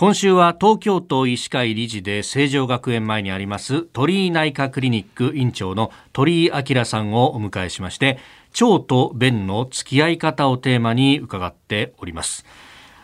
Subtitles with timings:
[0.00, 8.18] 今週は東京都医師会理事で成城学園前にあります鳥居内科クリニック院長の鳥居明さんをお迎えしまして
[8.58, 12.46] 腸と便の付き合い方をテーマに伺っております。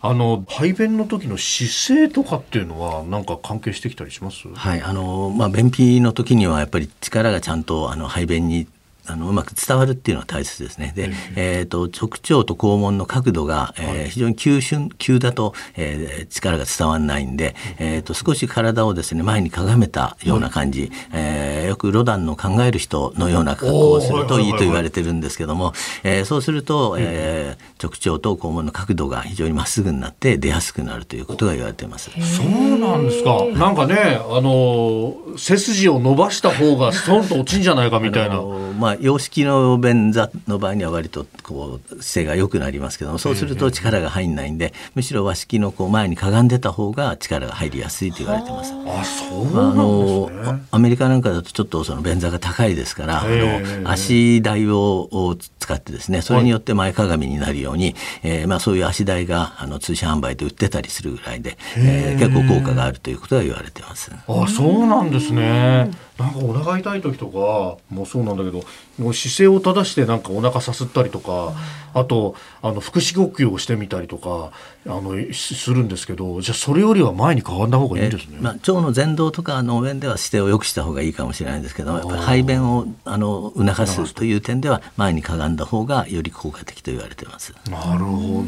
[0.00, 4.48] あの排便の時の姿勢とかっていうのは何か関係してきたりします？
[4.48, 8.66] はいあのまあ便秘の時にはやっぱり力がちゃんとあの排便に
[9.08, 10.92] あのうまく伝わるっていうのは大切ですね。
[10.94, 25.72] で、えーと、直腸と肛門の角度が、えー、非常に急瞬急だと、えー、力が伝わらないんで、えーと、少し体をですね前にかがめたような感じ、はい、えー、よくロダンの考える人のような格好をするといいと言われてるんですけども、
[26.02, 32.10] えー、そうすると、えー、直腸と肛門の角度が非常にまっすぐになって出やすくなるということが言われています。
[32.10, 33.44] そうなんですか。
[33.44, 38.42] なんかね、あの背筋を伸ばした方がストンと落ちんじゃないかみたいな。
[38.78, 48.72] まあ洋式の便座の場合には割とこう姿勢が良くなりますけどもそうすると力が入んないんで、むしろ和式のこう前にかがんでた方が力が入りやすいと言われてます。
[48.86, 55.36] あそうなんですね、アメリカなんかだとちょっとその便座が高いですからあの足台をを
[55.68, 64.10] 使ってですねそれによって前かがみになるように、えー、まあ、そういう足台があの通信販売で売ってたりするぐらいで、えー、結構効果があるということが言われてます。
[64.10, 65.90] あそうなんですね。
[66.18, 68.64] なんかお腹痛い時とかもそうなんだけど
[68.98, 71.52] もう姿勢を正してなんかお腹さすったりとか、
[71.94, 74.50] あとあの腹式呼吸をしてみたりとか
[74.86, 87.52] あのするんですけどじゃあそれよりは前に変わんだ方がいいんですね、まあ、腸の前動とかの面では姿勢を良くした方がいいかもしれないんですけどやっぱり排便をあの促すという点では前にかがんだ方がより効果的と言われてます。
[87.70, 88.42] なるほ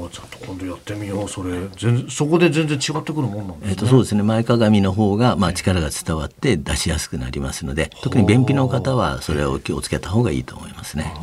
[0.00, 0.08] ど。
[0.08, 1.68] ちょっと今度やってみようそれ。
[1.76, 3.70] 全そこで全然違ってくるもんなんですね。
[3.70, 4.22] えっとそうですね。
[4.22, 11.04] 前かがみの方がまあ力が伝わって出しやすくなりますので特に便秘の方はそれを気をつけた方がいいと思いますね。
[11.04, 11.16] なる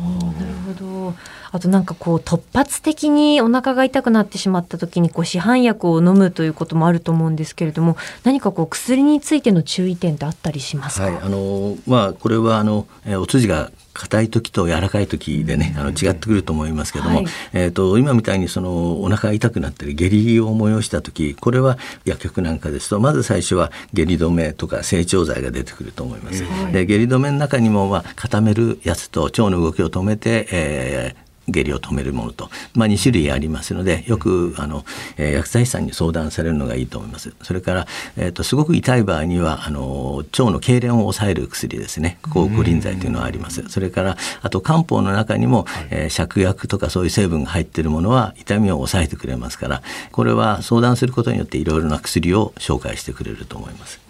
[0.78, 1.14] ほど。
[1.52, 12.86] あとなんかこう突発的にお腹が痛くなってしまった時にこう市販薬を飲むということもあると思うんですけれども何かこう薬についての注意点ってあったりしますか、はい、あのまあ、これはあの
[13.20, 26.44] お通じが硬い時と柔らかい時でねあの違ってくると思いますけども、はい、えーと、今みたいにそのお腹が痛くなったり下痢を催した時これは薬局なんかですとまず最初は下痢止めとか成長剤が出てくると思います。
[26.44, 34.84] はい、で下痢止めの中にも、まあ、固めるやつと腸の動きを止めて、えー下痢を止めるものと、まあ、2種類ありますのでよくあの、
[35.16, 37.34] えー、薬剤師さんに相談されるのがいいと思います。
[37.42, 37.86] それから、
[38.16, 42.18] えーと、すごく痛い場合にはあの腸の痙攣を抑える薬ですね。
[42.32, 43.62] 抗コリン剤というのはあります。
[43.68, 54.00] それからあと漢方の中にも、えー、芍薬とかそういう成分が入っているものは痛みを抑えてくれますからこれは相談することによっていろいろな薬を紹介してくれると思います。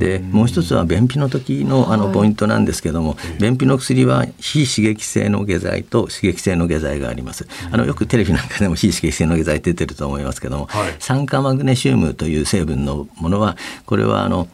[0.00, 7.46] でもう一つは便秘の時のあのポイントなんですけども、はい、便秘の薬は非刺激性の下剤と刺激性の下剤があります。
[7.70, 14.48] あのよくテレビなんかでも 非刺激性の下剤出てると思いますけども、はい、酸化マグネシウムという成分のものはこれはあの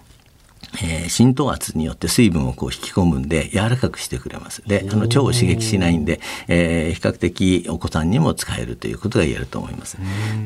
[0.83, 4.63] えー、浸透圧によって水分をこう引き込むんで柔らかくしてくれます。
[4.67, 9.97] で、あの腸を刺激しないんで、えー、比較的お子さんにも使えるということが言えると思います。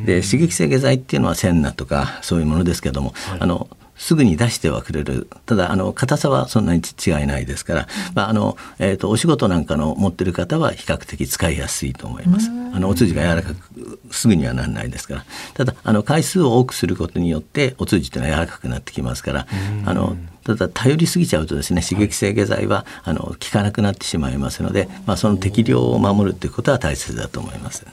[0.05, 3.69] で、刺激性下剤っていうのはセンナとかそういうものですけども、はい、あの
[4.01, 5.29] すぐに出してはくれる。
[5.45, 12.49] ただあの硬さはそんなに違いないですから、まああのえーと、お仕事なんかの持ってる方は比較的使いやすいと思います。
[12.49, 15.25] あのお通じが柔らかくすぐにはならないですから。
[15.53, 19.47] ただあの回数を多くすることによってお通じというのは柔らかくなってきますから。
[19.85, 27.85] あのただ頼りすぎちゃうとですね刺激性下剤はあの効かなくなってしまいますので、まあ、その適量を守るということは大切だと思います。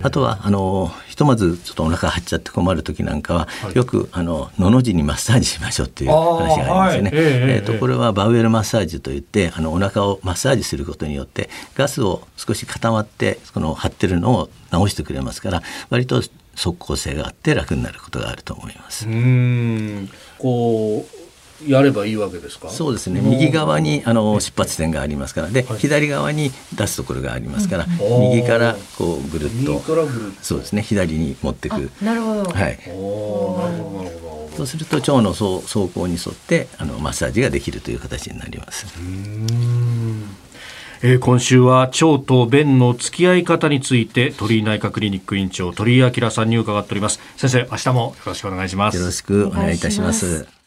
[0.00, 7.10] あとはあのひとまずちょっとお腹張っちゃって困る時なんかは、はい、よくあののの字にマッサージしましょうっていう話がありますよね。
[7.10, 16.20] はい、えー、とこれはバウエルマッサージといってあのお腹をマッサージすることによってガスを少し固まってこの張ってるのを治してくれますから割と
[16.56, 19.08] 即効性があって楽になることがあると思います。
[19.08, 21.23] うんこう
[21.66, 22.68] やればいいわけですか？
[22.68, 23.20] そうですね。
[23.20, 25.48] 右側にあの出発点がありますから。
[25.48, 29.80] で、はい、左側に出すところがありますから、うん、右からこうぐるっと。
[30.42, 30.82] そうですね。
[30.82, 32.50] 左に持っていくなるほど。
[32.50, 32.78] はい。
[34.56, 38.86] そうすると腸の走行に沿ってあのマッサージができるという形になります。
[41.02, 47.20] えー、今週は腸と便の付き合い方について鳥居内科クリニック院長鳥居明さんに伺っております。
[47.36, 48.96] 先生明日もよろしくお願いします。
[48.96, 50.63] よろしくお願いいたします